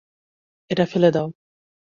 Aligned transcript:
এটা 0.71 0.85
ফেলে 0.85 1.09
দাও। 1.11 1.27